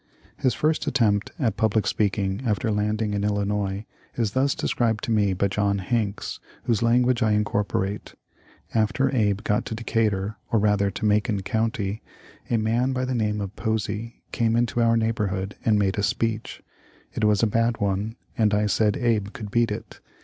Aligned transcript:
His 0.37 0.55
first 0.55 0.87
attempt 0.87 1.29
at 1.37 1.57
public 1.57 1.85
speaking 1.85 2.41
after 2.43 2.71
landing 2.71 3.13
in 3.13 3.23
Illinois 3.23 3.85
is 4.15 4.31
thus 4.31 4.55
described 4.55 5.03
to 5.03 5.11
me 5.11 5.33
by 5.33 5.47
John 5.47 5.77
Hanks, 5.77 6.39
whose 6.63 6.81
language 6.81 7.21
I 7.21 7.33
incorporate:" 7.33 8.15
After 8.83 9.15
Abe 9.15 9.43
got 9.43 9.63
to 9.65 9.75
Decatur, 9.75 10.37
or 10.51 10.57
rather 10.57 10.89
to 10.89 11.05
Macon 11.05 11.41
county, 11.43 12.01
a 12.49 12.57
man 12.57 12.93
by 12.93 13.05
the 13.05 13.13
name 13.13 13.39
of 13.41 13.55
Posey 13.55 14.23
came 14.31 14.55
into 14.55 14.81
our 14.81 14.97
neighborhood 14.97 15.55
and 15.63 15.77
made 15.77 15.99
a 15.99 16.01
speech. 16.01 16.63
It 17.13 17.23
was 17.23 17.43
a 17.43 17.45
bad 17.45 17.77
one, 17.79 18.15
and 18.35 18.55
I 18.55 18.65
said 18.65 18.97
Abe 18.97 19.33
could 19.33 19.51
beat 19.51 19.69
it. 19.69 19.99